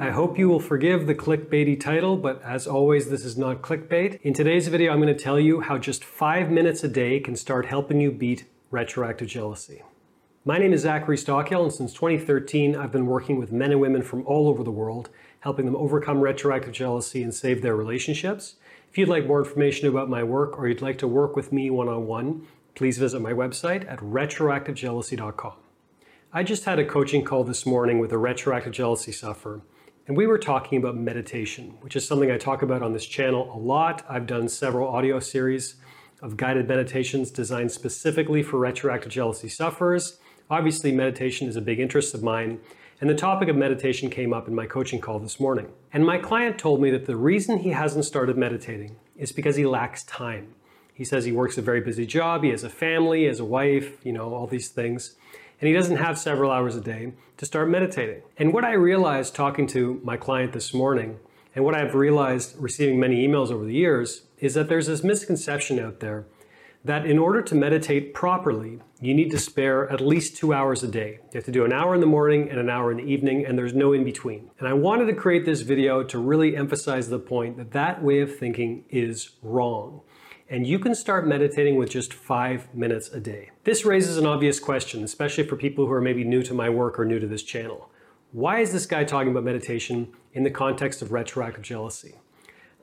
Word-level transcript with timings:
I 0.00 0.08
hope 0.08 0.38
you 0.38 0.48
will 0.48 0.60
forgive 0.60 1.06
the 1.06 1.14
clickbaity 1.14 1.78
title, 1.78 2.16
but 2.16 2.42
as 2.42 2.66
always, 2.66 3.10
this 3.10 3.22
is 3.24 3.36
not 3.36 3.60
clickbait. 3.60 4.18
In 4.22 4.32
today's 4.32 4.66
video, 4.66 4.92
I'm 4.92 5.00
going 5.00 5.14
to 5.14 5.22
tell 5.22 5.38
you 5.38 5.60
how 5.60 5.76
just 5.76 6.02
five 6.02 6.50
minutes 6.50 6.82
a 6.82 6.88
day 6.88 7.20
can 7.20 7.36
start 7.36 7.66
helping 7.66 8.00
you 8.00 8.10
beat 8.10 8.46
retroactive 8.70 9.28
jealousy. 9.28 9.82
My 10.46 10.56
name 10.56 10.72
is 10.72 10.80
Zachary 10.80 11.18
Stockill, 11.18 11.64
and 11.64 11.72
since 11.72 11.92
2013, 11.92 12.74
I've 12.74 12.90
been 12.90 13.04
working 13.04 13.38
with 13.38 13.52
men 13.52 13.72
and 13.72 13.80
women 13.80 14.00
from 14.00 14.26
all 14.26 14.48
over 14.48 14.64
the 14.64 14.70
world, 14.70 15.10
helping 15.40 15.66
them 15.66 15.76
overcome 15.76 16.22
retroactive 16.22 16.72
jealousy 16.72 17.22
and 17.22 17.34
save 17.34 17.60
their 17.60 17.76
relationships. 17.76 18.56
If 18.90 18.96
you'd 18.96 19.10
like 19.10 19.26
more 19.26 19.40
information 19.40 19.86
about 19.86 20.08
my 20.08 20.22
work 20.22 20.58
or 20.58 20.66
you'd 20.66 20.80
like 20.80 20.96
to 20.98 21.06
work 21.06 21.36
with 21.36 21.52
me 21.52 21.68
one 21.68 21.88
on 21.88 22.06
one, 22.06 22.46
please 22.74 22.98
visit 22.98 23.20
my 23.20 23.32
website 23.32 23.90
at 23.90 23.98
retroactivejealousy.com. 24.00 25.54
I 26.32 26.42
just 26.42 26.64
had 26.64 26.78
a 26.78 26.84
coaching 26.84 27.24
call 27.24 27.44
this 27.44 27.66
morning 27.66 27.98
with 27.98 28.12
a 28.12 28.18
retroactive 28.18 28.72
jealousy 28.72 29.12
sufferer, 29.12 29.62
and 30.06 30.16
we 30.16 30.26
were 30.26 30.38
talking 30.38 30.78
about 30.78 30.96
meditation, 30.96 31.76
which 31.80 31.96
is 31.96 32.06
something 32.06 32.30
I 32.30 32.38
talk 32.38 32.62
about 32.62 32.82
on 32.82 32.92
this 32.92 33.06
channel 33.06 33.52
a 33.52 33.58
lot. 33.58 34.04
I've 34.08 34.26
done 34.26 34.48
several 34.48 34.88
audio 34.88 35.20
series 35.20 35.76
of 36.22 36.36
guided 36.36 36.68
meditations 36.68 37.30
designed 37.30 37.72
specifically 37.72 38.42
for 38.42 38.58
retroactive 38.58 39.10
jealousy 39.10 39.48
sufferers. 39.48 40.18
Obviously, 40.48 40.92
meditation 40.92 41.48
is 41.48 41.56
a 41.56 41.60
big 41.60 41.80
interest 41.80 42.14
of 42.14 42.22
mine, 42.22 42.60
and 43.00 43.08
the 43.08 43.14
topic 43.14 43.48
of 43.48 43.56
meditation 43.56 44.10
came 44.10 44.32
up 44.32 44.46
in 44.46 44.54
my 44.54 44.66
coaching 44.66 45.00
call 45.00 45.18
this 45.18 45.40
morning. 45.40 45.68
And 45.92 46.04
my 46.04 46.18
client 46.18 46.58
told 46.58 46.80
me 46.80 46.90
that 46.90 47.06
the 47.06 47.16
reason 47.16 47.58
he 47.58 47.70
hasn't 47.70 48.04
started 48.04 48.36
meditating 48.36 48.96
is 49.16 49.32
because 49.32 49.56
he 49.56 49.66
lacks 49.66 50.04
time. 50.04 50.54
He 51.00 51.06
says 51.06 51.24
he 51.24 51.32
works 51.32 51.56
a 51.56 51.62
very 51.62 51.80
busy 51.80 52.04
job, 52.04 52.44
he 52.44 52.50
has 52.50 52.62
a 52.62 52.68
family, 52.68 53.20
he 53.20 53.24
has 53.24 53.40
a 53.40 53.44
wife, 53.46 54.04
you 54.04 54.12
know, 54.12 54.34
all 54.34 54.46
these 54.46 54.68
things. 54.68 55.16
And 55.58 55.66
he 55.66 55.72
doesn't 55.72 55.96
have 55.96 56.18
several 56.18 56.50
hours 56.50 56.76
a 56.76 56.80
day 56.82 57.14
to 57.38 57.46
start 57.46 57.70
meditating. 57.70 58.20
And 58.36 58.52
what 58.52 58.64
I 58.66 58.72
realized 58.72 59.34
talking 59.34 59.66
to 59.68 59.98
my 60.04 60.18
client 60.18 60.52
this 60.52 60.74
morning, 60.74 61.18
and 61.54 61.64
what 61.64 61.74
I've 61.74 61.94
realized 61.94 62.54
receiving 62.58 63.00
many 63.00 63.26
emails 63.26 63.50
over 63.50 63.64
the 63.64 63.72
years, 63.72 64.24
is 64.40 64.52
that 64.52 64.68
there's 64.68 64.88
this 64.88 65.02
misconception 65.02 65.78
out 65.78 66.00
there 66.00 66.26
that 66.84 67.06
in 67.06 67.18
order 67.18 67.40
to 67.40 67.54
meditate 67.54 68.12
properly, 68.12 68.80
you 69.00 69.14
need 69.14 69.30
to 69.30 69.38
spare 69.38 69.90
at 69.90 70.02
least 70.02 70.36
two 70.36 70.52
hours 70.52 70.82
a 70.82 70.88
day. 70.88 71.12
You 71.32 71.36
have 71.36 71.44
to 71.44 71.50
do 71.50 71.64
an 71.64 71.72
hour 71.72 71.94
in 71.94 72.02
the 72.02 72.06
morning 72.06 72.50
and 72.50 72.60
an 72.60 72.68
hour 72.68 72.90
in 72.90 72.98
the 72.98 73.10
evening, 73.10 73.46
and 73.46 73.56
there's 73.56 73.72
no 73.72 73.94
in 73.94 74.04
between. 74.04 74.50
And 74.58 74.68
I 74.68 74.74
wanted 74.74 75.06
to 75.06 75.14
create 75.14 75.46
this 75.46 75.62
video 75.62 76.02
to 76.02 76.18
really 76.18 76.54
emphasize 76.54 77.08
the 77.08 77.18
point 77.18 77.56
that 77.56 77.70
that 77.70 78.02
way 78.02 78.20
of 78.20 78.36
thinking 78.36 78.84
is 78.90 79.30
wrong. 79.40 80.02
And 80.50 80.66
you 80.66 80.80
can 80.80 80.96
start 80.96 81.28
meditating 81.28 81.76
with 81.76 81.90
just 81.90 82.12
five 82.12 82.74
minutes 82.74 83.08
a 83.10 83.20
day. 83.20 83.50
This 83.62 83.84
raises 83.84 84.16
an 84.16 84.26
obvious 84.26 84.58
question, 84.58 85.04
especially 85.04 85.44
for 85.44 85.54
people 85.54 85.86
who 85.86 85.92
are 85.92 86.00
maybe 86.00 86.24
new 86.24 86.42
to 86.42 86.52
my 86.52 86.68
work 86.68 86.98
or 86.98 87.04
new 87.04 87.20
to 87.20 87.26
this 87.28 87.44
channel. 87.44 87.88
Why 88.32 88.58
is 88.58 88.72
this 88.72 88.84
guy 88.84 89.04
talking 89.04 89.30
about 89.30 89.44
meditation 89.44 90.12
in 90.32 90.42
the 90.42 90.50
context 90.50 91.02
of 91.02 91.12
retroactive 91.12 91.62
jealousy? 91.62 92.16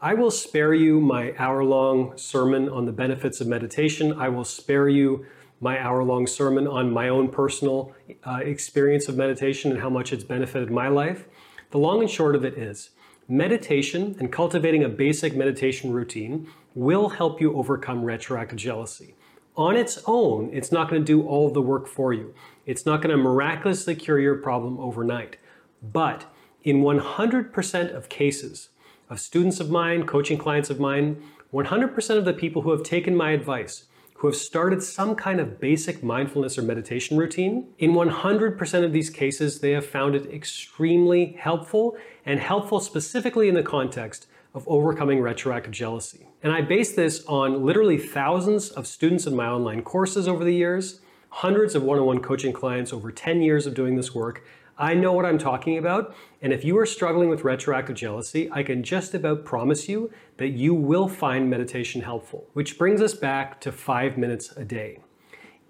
I 0.02 0.14
will 0.14 0.32
spare 0.32 0.74
you 0.74 1.02
my 1.02 1.34
hour 1.38 1.62
long 1.66 2.18
sermon 2.18 2.70
on 2.70 2.86
the 2.86 2.94
benefits 2.94 3.42
of 3.42 3.48
meditation. 3.48 4.14
I 4.14 4.30
will 4.30 4.46
spare 4.46 4.88
you 4.88 5.26
my 5.60 5.78
hour 5.78 6.06
long 6.06 6.26
sermon 6.26 6.68
on 6.68 6.90
my 6.90 7.10
own 7.10 7.28
personal 7.28 7.94
uh, 8.24 8.40
experience 8.44 9.10
of 9.10 9.18
meditation 9.18 9.72
and 9.72 9.82
how 9.82 9.90
much 9.90 10.14
it's 10.14 10.24
benefited 10.24 10.72
my 10.72 10.88
life. 10.88 11.26
The 11.72 11.80
long 11.80 12.00
and 12.00 12.10
short 12.10 12.34
of 12.34 12.46
it 12.46 12.58
is 12.58 12.92
meditation 13.28 14.16
and 14.20 14.32
cultivating 14.32 14.84
a 14.84 14.90
basic 14.90 15.36
meditation 15.36 15.92
routine 15.92 16.48
will 16.76 17.10
help 17.10 17.42
you 17.42 17.56
overcome 17.58 18.04
retroactive 18.04 18.58
jealousy. 18.58 19.16
On 19.56 19.76
its 19.76 20.02
own, 20.06 20.50
it's 20.54 20.72
not 20.72 20.90
going 20.90 21.02
to 21.02 21.06
do 21.06 21.28
all 21.28 21.50
the 21.50 21.62
work 21.62 21.88
for 21.88 22.14
you. 22.14 22.34
It's 22.66 22.86
not 22.86 23.02
going 23.02 23.16
to 23.16 23.22
miraculously 23.22 23.96
cure 23.96 24.20
your 24.20 24.36
problem 24.36 24.80
overnight. 24.80 25.38
But 25.82 26.26
in 26.64 26.82
100% 26.82 27.96
of 27.96 28.10
cases, 28.10 28.70
of 29.10 29.20
students 29.20 29.60
of 29.60 29.70
mine, 29.70 30.06
coaching 30.06 30.38
clients 30.38 30.70
of 30.70 30.80
mine, 30.80 31.24
100% 31.54 32.18
of 32.18 32.26
the 32.26 32.34
people 32.34 32.62
who 32.62 32.72
have 32.72 32.84
taken 32.84 33.16
my 33.16 33.32
advice, 33.32 33.86
who 34.18 34.28
have 34.28 34.36
started 34.36 34.82
some 34.82 35.16
kind 35.16 35.40
of 35.40 35.60
basic 35.60 36.04
mindfulness 36.04 36.58
or 36.58 36.64
meditation 36.64 37.18
routine, 37.18 37.68
in 37.78 37.92
100% 37.92 38.84
of 38.84 38.92
these 38.92 39.12
cases, 39.12 39.60
they 39.60 39.72
have 39.72 39.86
found 39.86 40.16
it 40.16 40.26
extremely 40.34 41.38
helpful 41.40 41.96
and 42.26 42.40
helpful 42.40 42.80
specifically 42.80 43.48
in 43.48 43.54
the 43.54 43.62
context 43.62 44.28
of 44.56 44.68
overcoming 44.68 45.22
retroactive 45.22 45.72
jealousy. 45.72 46.28
And 46.42 46.52
I 46.52 46.62
base 46.62 46.94
this 46.96 47.24
on 47.26 47.64
literally 47.64 48.00
thousands 48.00 48.70
of 48.70 48.88
students 48.88 49.28
in 49.28 49.36
my 49.36 49.48
online 49.48 49.84
courses 49.84 50.28
over 50.28 50.44
the 50.44 50.54
years, 50.54 51.00
hundreds 51.38 51.76
of 51.76 51.84
one 51.84 52.00
on 52.00 52.06
one 52.08 52.20
coaching 52.20 52.52
clients 52.52 52.92
over 52.92 53.12
10 53.12 53.44
years 53.44 53.68
of 53.68 53.76
doing 53.76 53.96
this 53.96 54.16
work, 54.16 54.44
I 54.76 54.96
know 54.96 55.14
what 55.14 55.24
I'm 55.24 55.38
talking 55.38 55.78
about, 55.78 56.16
and 56.42 56.52
if 56.52 56.66
you 56.66 56.76
are 56.80 56.86
struggling 56.88 57.30
with 57.30 57.44
retroactive 57.44 57.96
jealousy, 57.96 58.50
I 58.52 58.64
can 58.64 58.82
just 58.82 59.14
about 59.14 59.46
promise 59.46 59.88
you 59.88 60.12
that 60.38 60.50
you 60.50 60.74
will 60.74 61.08
find 61.08 61.48
meditation 61.48 62.02
helpful. 62.02 62.48
Which 62.54 62.80
brings 62.80 63.04
us 63.04 63.14
back 63.14 63.62
to 63.62 63.72
five 63.72 64.18
minutes 64.18 64.52
a 64.58 64.66
day. 64.66 64.98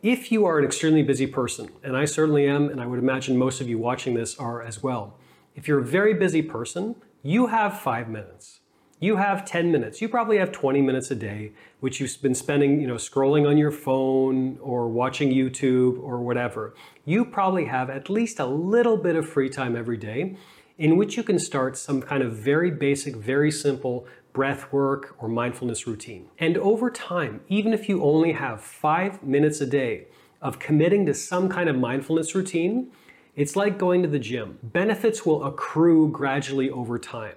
If 0.01 0.31
you 0.31 0.45
are 0.45 0.57
an 0.57 0.63
extremely 0.63 1.03
busy 1.03 1.27
person, 1.27 1.69
and 1.83 1.97
I 1.97 2.05
certainly 2.05 2.47
am, 2.47 2.69
and 2.69 2.79
I 2.79 2.85
would 2.85 2.99
imagine 2.99 3.35
most 3.35 3.59
of 3.59 3.67
you 3.67 3.77
watching 3.77 4.13
this 4.13 4.37
are 4.37 4.61
as 4.61 4.81
well, 4.81 5.19
if 5.53 5.67
you're 5.67 5.79
a 5.79 5.85
very 5.85 6.13
busy 6.13 6.41
person, 6.41 6.95
you 7.23 7.47
have 7.47 7.77
five 7.77 8.07
minutes 8.07 8.61
you 8.99 9.17
have 9.17 9.45
10 9.45 9.71
minutes. 9.71 10.01
You 10.01 10.09
probably 10.09 10.37
have 10.37 10.51
20 10.51 10.81
minutes 10.81 11.11
a 11.11 11.15
day, 11.15 11.51
which 11.79 11.99
you've 11.99 12.19
been 12.21 12.33
spending, 12.33 12.81
you 12.81 12.87
know, 12.87 12.95
scrolling 12.95 13.47
on 13.47 13.57
your 13.57 13.71
phone 13.71 14.57
or 14.59 14.87
watching 14.87 15.31
YouTube 15.31 16.01
or 16.01 16.19
whatever. 16.19 16.73
You 17.05 17.23
probably 17.23 17.65
have 17.65 17.89
at 17.89 18.09
least 18.09 18.39
a 18.39 18.45
little 18.45 18.97
bit 18.97 19.15
of 19.15 19.29
free 19.29 19.49
time 19.49 19.75
every 19.75 19.97
day 19.97 20.35
in 20.77 20.97
which 20.97 21.17
you 21.17 21.23
can 21.23 21.39
start 21.39 21.77
some 21.77 22.01
kind 22.01 22.23
of 22.23 22.33
very 22.33 22.71
basic, 22.71 23.15
very 23.15 23.51
simple 23.51 24.07
breath 24.33 24.71
work 24.71 25.15
or 25.19 25.27
mindfulness 25.27 25.87
routine. 25.87 26.27
And 26.37 26.57
over 26.57 26.91
time, 26.91 27.41
even 27.49 27.73
if 27.73 27.89
you 27.89 28.03
only 28.03 28.33
have 28.33 28.61
five 28.61 29.23
minutes 29.23 29.61
a 29.61 29.65
day 29.65 30.05
of 30.41 30.59
committing 30.59 31.05
to 31.07 31.13
some 31.13 31.49
kind 31.49 31.69
of 31.69 31.75
mindfulness 31.75 32.35
routine, 32.35 32.91
it's 33.35 33.55
like 33.55 33.77
going 33.77 34.03
to 34.03 34.07
the 34.07 34.19
gym. 34.19 34.59
Benefits 34.61 35.25
will 35.25 35.43
accrue 35.43 36.09
gradually 36.09 36.69
over 36.69 36.99
time. 36.99 37.33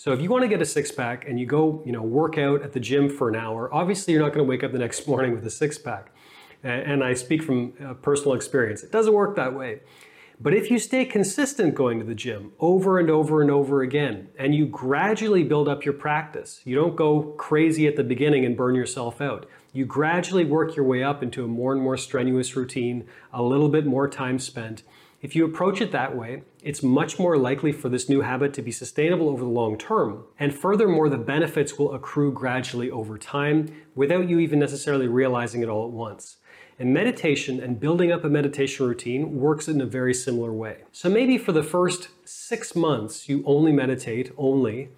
So 0.00 0.14
if 0.14 0.22
you 0.22 0.30
want 0.30 0.44
to 0.44 0.48
get 0.48 0.62
a 0.62 0.64
six 0.64 0.90
pack 0.90 1.28
and 1.28 1.38
you 1.38 1.44
go, 1.44 1.82
you 1.84 1.92
know, 1.92 2.00
work 2.00 2.38
out 2.38 2.62
at 2.62 2.72
the 2.72 2.80
gym 2.80 3.10
for 3.10 3.28
an 3.28 3.36
hour, 3.36 3.68
obviously 3.70 4.14
you're 4.14 4.22
not 4.22 4.32
going 4.32 4.46
to 4.46 4.48
wake 4.48 4.64
up 4.64 4.72
the 4.72 4.78
next 4.78 5.06
morning 5.06 5.34
with 5.34 5.44
a 5.44 5.50
six 5.50 5.76
pack. 5.76 6.10
And 6.62 7.04
I 7.04 7.12
speak 7.12 7.42
from 7.42 7.72
personal 8.00 8.32
experience. 8.32 8.82
It 8.82 8.90
doesn't 8.90 9.12
work 9.12 9.36
that 9.36 9.54
way. 9.54 9.80
But 10.42 10.54
if 10.54 10.70
you 10.70 10.78
stay 10.78 11.04
consistent 11.04 11.74
going 11.74 11.98
to 11.98 12.04
the 12.06 12.14
gym 12.14 12.52
over 12.58 12.98
and 12.98 13.10
over 13.10 13.42
and 13.42 13.50
over 13.50 13.82
again, 13.82 14.28
and 14.38 14.54
you 14.54 14.64
gradually 14.64 15.42
build 15.42 15.68
up 15.68 15.84
your 15.84 15.92
practice, 15.92 16.62
you 16.64 16.74
don't 16.74 16.96
go 16.96 17.34
crazy 17.36 17.86
at 17.86 17.96
the 17.96 18.04
beginning 18.04 18.46
and 18.46 18.56
burn 18.56 18.74
yourself 18.74 19.20
out. 19.20 19.46
You 19.74 19.84
gradually 19.84 20.46
work 20.46 20.76
your 20.76 20.86
way 20.86 21.02
up 21.02 21.22
into 21.22 21.44
a 21.44 21.46
more 21.46 21.74
and 21.74 21.82
more 21.82 21.98
strenuous 21.98 22.56
routine, 22.56 23.06
a 23.34 23.42
little 23.42 23.68
bit 23.68 23.84
more 23.84 24.08
time 24.08 24.38
spent. 24.38 24.82
If 25.20 25.36
you 25.36 25.44
approach 25.44 25.82
it 25.82 25.92
that 25.92 26.16
way, 26.16 26.44
it's 26.62 26.82
much 26.82 27.18
more 27.18 27.36
likely 27.36 27.70
for 27.70 27.90
this 27.90 28.08
new 28.08 28.22
habit 28.22 28.54
to 28.54 28.62
be 28.62 28.72
sustainable 28.72 29.28
over 29.28 29.44
the 29.44 29.50
long 29.50 29.76
term. 29.76 30.24
And 30.38 30.54
furthermore, 30.54 31.10
the 31.10 31.18
benefits 31.18 31.78
will 31.78 31.92
accrue 31.92 32.32
gradually 32.32 32.90
over 32.90 33.18
time 33.18 33.68
without 33.94 34.30
you 34.30 34.38
even 34.38 34.58
necessarily 34.58 35.06
realizing 35.06 35.62
it 35.62 35.68
all 35.68 35.84
at 35.84 35.92
once. 35.92 36.38
And 36.80 36.94
meditation 36.94 37.60
and 37.60 37.78
building 37.78 38.10
up 38.10 38.24
a 38.24 38.30
meditation 38.30 38.86
routine 38.86 39.36
works 39.38 39.68
in 39.68 39.82
a 39.82 39.86
very 39.86 40.14
similar 40.14 40.50
way. 40.50 40.78
So 40.92 41.10
maybe 41.10 41.36
for 41.36 41.52
the 41.52 41.62
first 41.62 42.08
six 42.24 42.74
months, 42.74 43.28
you 43.28 43.44
only 43.44 43.70
meditate 43.70 44.32
only 44.38 44.88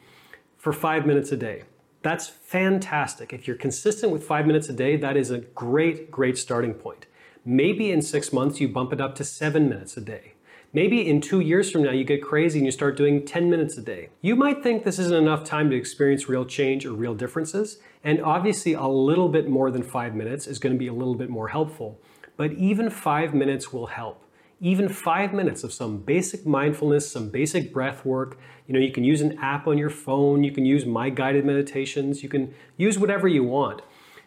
for 0.56 0.72
five 0.72 1.04
minutes 1.06 1.32
a 1.32 1.36
day. 1.36 1.64
That's 2.02 2.28
fantastic. 2.28 3.32
If 3.32 3.48
you're 3.48 3.56
consistent 3.56 4.12
with 4.12 4.22
five 4.22 4.46
minutes 4.46 4.68
a 4.68 4.72
day, 4.72 4.96
that 4.96 5.16
is 5.16 5.32
a 5.32 5.38
great, 5.38 6.08
great 6.08 6.38
starting 6.38 6.72
point. 6.72 7.06
Maybe 7.44 7.90
in 7.90 8.00
six 8.00 8.32
months 8.32 8.60
you 8.60 8.68
bump 8.68 8.92
it 8.92 9.00
up 9.00 9.16
to 9.16 9.24
seven 9.24 9.68
minutes 9.68 9.96
a 9.96 10.02
day. 10.02 10.34
Maybe 10.74 11.06
in 11.06 11.20
two 11.20 11.40
years 11.40 11.70
from 11.70 11.82
now 11.82 11.90
you 11.90 12.02
get 12.02 12.22
crazy 12.22 12.58
and 12.58 12.64
you 12.64 12.72
start 12.72 12.96
doing 12.96 13.26
10 13.26 13.50
minutes 13.50 13.76
a 13.76 13.82
day. 13.82 14.08
You 14.22 14.34
might 14.34 14.62
think 14.62 14.84
this 14.84 14.98
isn't 14.98 15.14
enough 15.14 15.44
time 15.44 15.68
to 15.68 15.76
experience 15.76 16.30
real 16.30 16.46
change 16.46 16.86
or 16.86 16.94
real 16.94 17.14
differences, 17.14 17.78
and 18.02 18.22
obviously 18.22 18.72
a 18.72 18.86
little 18.86 19.28
bit 19.28 19.50
more 19.50 19.70
than 19.70 19.82
five 19.82 20.14
minutes 20.14 20.46
is 20.46 20.58
going 20.58 20.72
to 20.72 20.78
be 20.78 20.86
a 20.86 20.92
little 20.94 21.14
bit 21.14 21.28
more 21.28 21.48
helpful. 21.48 22.00
But 22.38 22.52
even 22.52 22.88
five 22.88 23.34
minutes 23.34 23.70
will 23.70 23.88
help. 23.88 24.24
Even 24.62 24.88
five 24.88 25.34
minutes 25.34 25.62
of 25.62 25.74
some 25.74 25.98
basic 25.98 26.46
mindfulness, 26.46 27.10
some 27.10 27.28
basic 27.28 27.70
breath 27.70 28.06
work. 28.06 28.38
You 28.66 28.72
know, 28.72 28.80
you 28.80 28.92
can 28.92 29.04
use 29.04 29.20
an 29.20 29.38
app 29.40 29.66
on 29.66 29.76
your 29.76 29.90
phone, 29.90 30.42
you 30.42 30.52
can 30.52 30.64
use 30.64 30.86
my 30.86 31.10
guided 31.10 31.44
meditations, 31.44 32.22
you 32.22 32.30
can 32.30 32.54
use 32.78 32.98
whatever 32.98 33.28
you 33.28 33.44
want. 33.44 33.82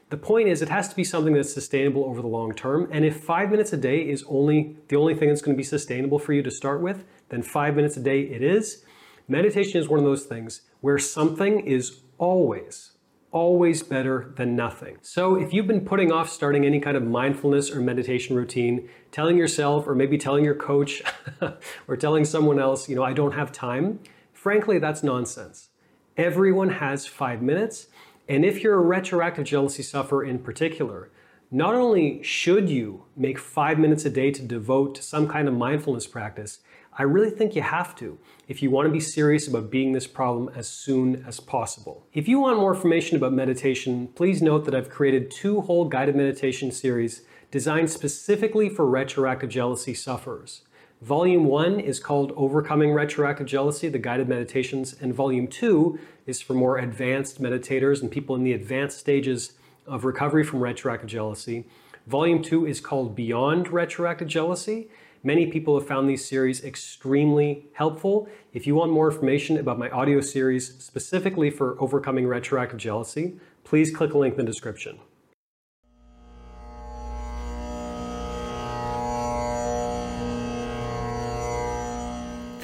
The 0.09 0.17
point 0.17 0.49
is, 0.49 0.61
it 0.61 0.69
has 0.69 0.87
to 0.89 0.95
be 0.95 1.03
something 1.03 1.33
that's 1.33 1.53
sustainable 1.53 2.05
over 2.05 2.21
the 2.21 2.27
long 2.27 2.53
term. 2.53 2.87
And 2.91 3.03
if 3.03 3.23
five 3.23 3.49
minutes 3.49 3.73
a 3.73 3.77
day 3.77 3.99
is 3.99 4.23
only 4.27 4.77
the 4.87 4.95
only 4.95 5.15
thing 5.15 5.29
that's 5.29 5.41
going 5.41 5.55
to 5.55 5.57
be 5.57 5.63
sustainable 5.63 6.19
for 6.19 6.31
you 6.33 6.43
to 6.43 6.51
start 6.51 6.81
with, 6.81 7.05
then 7.29 7.41
five 7.41 7.75
minutes 7.75 7.97
a 7.97 8.01
day 8.01 8.21
it 8.21 8.43
is. 8.43 8.83
Meditation 9.27 9.79
is 9.79 9.89
one 9.89 9.97
of 9.97 10.05
those 10.05 10.25
things 10.25 10.61
where 10.81 10.99
something 10.99 11.61
is 11.61 12.01
always, 12.19 12.91
always 13.31 13.81
better 13.81 14.31
than 14.37 14.55
nothing. 14.55 14.97
So, 15.01 15.35
if 15.35 15.51
you've 15.51 15.65
been 15.65 15.83
putting 15.83 16.11
off 16.11 16.29
starting 16.29 16.65
any 16.65 16.79
kind 16.79 16.95
of 16.95 17.01
mindfulness 17.01 17.71
or 17.71 17.79
meditation 17.79 18.35
routine, 18.35 18.87
telling 19.11 19.37
yourself, 19.37 19.87
or 19.87 19.95
maybe 19.95 20.19
telling 20.19 20.45
your 20.45 20.55
coach, 20.55 21.01
or 21.87 21.97
telling 21.97 22.25
someone 22.25 22.59
else, 22.59 22.87
you 22.87 22.95
know, 22.95 23.03
I 23.03 23.13
don't 23.13 23.33
have 23.33 23.51
time, 23.51 23.99
frankly, 24.33 24.77
that's 24.77 25.01
nonsense. 25.01 25.69
Everyone 26.15 26.69
has 26.69 27.07
five 27.07 27.41
minutes. 27.41 27.87
And 28.27 28.43
if 28.43 28.63
you're 28.63 28.75
a 28.75 28.81
retroactive 28.81 29.45
jealousy 29.45 29.83
sufferer 29.83 30.23
in 30.23 30.39
particular, 30.39 31.11
not 31.51 31.75
only 31.75 32.23
should 32.23 32.69
you 32.69 33.05
make 33.15 33.37
five 33.37 33.77
minutes 33.77 34.03
a 34.05 34.09
day 34.09 34.31
to 34.31 34.41
devote 34.41 34.95
to 34.95 35.03
some 35.03 35.27
kind 35.27 35.47
of 35.47 35.53
mindfulness 35.53 36.07
practice, 36.07 36.59
I 36.97 37.03
really 37.03 37.29
think 37.29 37.55
you 37.55 37.61
have 37.61 37.95
to 37.97 38.17
if 38.47 38.63
you 38.63 38.71
want 38.71 38.87
to 38.87 38.91
be 38.91 38.99
serious 38.99 39.47
about 39.47 39.69
beating 39.69 39.91
this 39.91 40.07
problem 40.07 40.49
as 40.55 40.67
soon 40.67 41.23
as 41.27 41.39
possible. 41.39 42.07
If 42.13 42.27
you 42.27 42.39
want 42.39 42.57
more 42.57 42.73
information 42.73 43.15
about 43.15 43.33
meditation, 43.33 44.07
please 44.15 44.41
note 44.41 44.65
that 44.65 44.73
I've 44.73 44.89
created 44.89 45.29
two 45.29 45.61
whole 45.61 45.85
guided 45.85 46.15
meditation 46.15 46.71
series 46.71 47.21
designed 47.51 47.91
specifically 47.91 48.69
for 48.69 48.85
retroactive 48.87 49.49
jealousy 49.49 49.93
sufferers. 49.93 50.61
Volume 51.01 51.45
1 51.45 51.79
is 51.79 51.99
called 51.99 52.31
Overcoming 52.35 52.91
Retroactive 52.93 53.45
Jealousy, 53.45 53.89
the 53.89 53.99
guided 53.99 54.27
meditations, 54.29 54.95
and 54.99 55.13
Volume 55.13 55.47
2 55.47 55.99
is 56.25 56.41
for 56.41 56.53
more 56.53 56.77
advanced 56.77 57.41
meditators 57.41 58.01
and 58.01 58.09
people 58.09 58.35
in 58.35 58.43
the 58.43 58.53
advanced 58.53 58.97
stages 58.97 59.53
of 59.85 60.05
recovery 60.05 60.43
from 60.43 60.61
retroactive 60.61 61.09
jealousy. 61.09 61.65
Volume 62.07 62.41
2 62.41 62.65
is 62.65 62.79
called 62.79 63.15
Beyond 63.15 63.67
Retroactive 63.69 64.27
Jealousy, 64.27 64.89
Many 65.25 65.47
people 65.47 65.79
have 65.79 65.87
found 65.87 66.07
these 66.07 66.23
series 66.23 66.63
extremely 66.63 67.65
helpful. 67.73 68.29
If 68.53 68.67
you 68.67 68.75
want 68.75 68.91
more 68.91 69.09
information 69.09 69.57
about 69.57 69.79
my 69.79 69.89
audio 69.89 70.21
series 70.21 70.77
specifically 70.77 71.49
for 71.49 71.81
overcoming 71.81 72.27
retroactive 72.27 72.77
jealousy, 72.77 73.33
please 73.63 73.89
click 73.89 74.13
a 74.13 74.19
link 74.19 74.33
in 74.33 74.37
the 74.37 74.43
description. 74.43 74.99